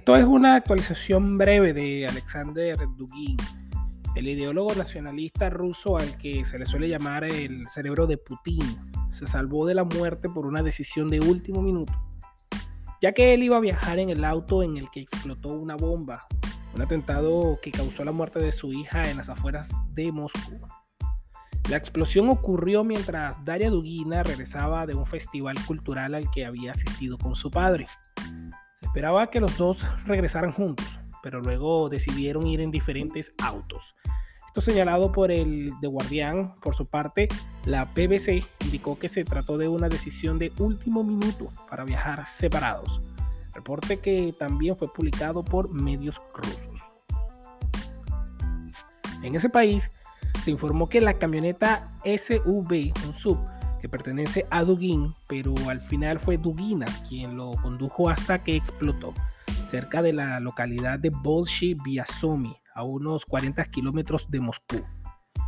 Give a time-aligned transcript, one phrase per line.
[0.00, 3.36] Esto es una actualización breve de Alexander Dugin,
[4.14, 8.64] el ideólogo nacionalista ruso al que se le suele llamar el cerebro de Putin.
[9.10, 11.92] Se salvó de la muerte por una decisión de último minuto,
[13.02, 16.26] ya que él iba a viajar en el auto en el que explotó una bomba,
[16.74, 20.58] un atentado que causó la muerte de su hija en las afueras de Moscú.
[21.68, 27.18] La explosión ocurrió mientras Daria Dugina regresaba de un festival cultural al que había asistido
[27.18, 27.86] con su padre.
[28.90, 30.84] Esperaba que los dos regresaran juntos,
[31.22, 33.94] pero luego decidieron ir en diferentes autos.
[34.48, 37.28] Esto señalado por el The Guardian, por su parte,
[37.66, 43.00] la BBC indicó que se trató de una decisión de último minuto para viajar separados.
[43.54, 46.82] Reporte que también fue publicado por medios rusos.
[49.22, 49.88] En ese país
[50.42, 53.38] se informó que la camioneta SUV, un sub,
[53.80, 59.14] que pertenece a Dugin, pero al final fue Dugina quien lo condujo hasta que explotó,
[59.68, 64.84] cerca de la localidad de Bolshi Biasomi, a unos 40 kilómetros de Moscú.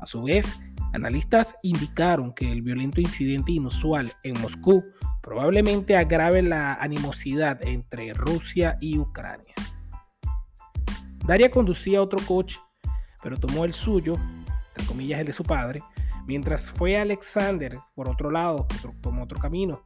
[0.00, 0.60] A su vez,
[0.92, 4.84] analistas indicaron que el violento incidente inusual en Moscú
[5.22, 9.54] probablemente agrave la animosidad entre Rusia y Ucrania.
[11.26, 12.58] Daria conducía otro coche,
[13.22, 14.14] pero tomó el suyo,
[14.68, 15.82] entre comillas el de su padre,
[16.26, 18.66] Mientras fue Alexander, por otro lado,
[19.02, 19.82] tomó otro camino.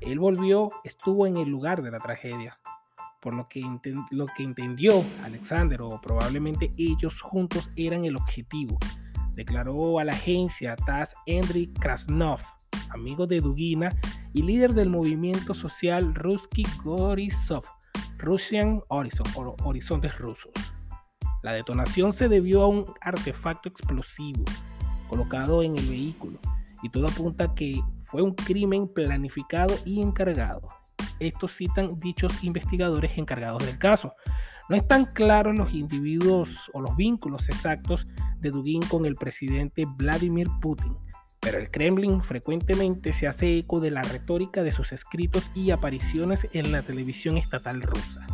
[0.00, 2.58] Él volvió, estuvo en el lugar de la tragedia.
[3.20, 3.62] Por lo que,
[4.10, 8.78] lo que entendió Alexander, o probablemente ellos juntos eran el objetivo,
[9.34, 12.40] declaró a la agencia TAS Andriy Krasnov,
[12.90, 13.90] amigo de Dugina
[14.32, 17.64] y líder del movimiento social Ruski Gorisov,
[18.16, 19.26] Russian Horizon,
[19.62, 20.52] Horizontes Rusos.
[21.42, 24.44] La detonación se debió a un artefacto explosivo
[25.12, 26.38] colocado en el vehículo
[26.82, 30.62] y todo apunta que fue un crimen planificado y encargado.
[31.20, 34.14] Estos citan dichos investigadores encargados del caso.
[34.70, 38.08] No están claros los individuos o los vínculos exactos
[38.40, 40.96] de Dugin con el presidente Vladimir Putin,
[41.40, 46.48] pero el Kremlin frecuentemente se hace eco de la retórica de sus escritos y apariciones
[46.54, 48.26] en la televisión estatal rusa.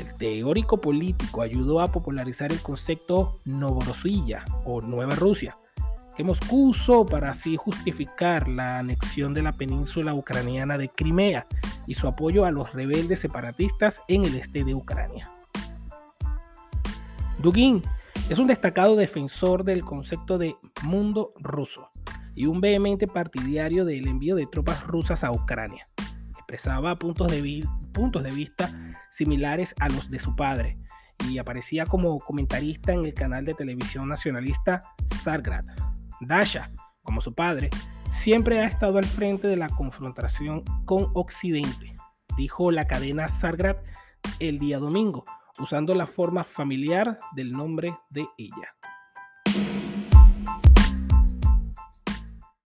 [0.00, 5.58] El teórico político ayudó a popularizar el concepto Novorossiya o Nueva Rusia,
[6.16, 11.46] que Moscú usó para así justificar la anexión de la península ucraniana de Crimea
[11.86, 15.30] y su apoyo a los rebeldes separatistas en el este de Ucrania.
[17.38, 17.82] Dugin
[18.30, 21.90] es un destacado defensor del concepto de mundo ruso
[22.34, 25.84] y un vehemente partidario del envío de tropas rusas a Ucrania.
[26.32, 30.78] Expresaba puntos de, puntos de vista similares a los de su padre
[31.28, 34.80] y aparecía como comentarista en el canal de televisión nacionalista
[35.22, 35.64] Sargrad.
[36.20, 36.70] Dasha,
[37.02, 37.70] como su padre,
[38.10, 41.96] siempre ha estado al frente de la confrontación con Occidente,
[42.36, 43.76] dijo la cadena Sargrad
[44.38, 45.24] el día domingo,
[45.58, 48.75] usando la forma familiar del nombre de ella.